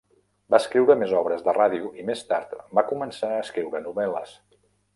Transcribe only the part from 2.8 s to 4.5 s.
començar a escriure novel·les.